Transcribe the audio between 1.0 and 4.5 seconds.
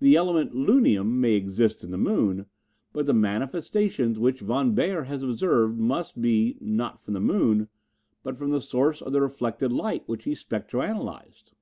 may exist in the moon, but the manifestations which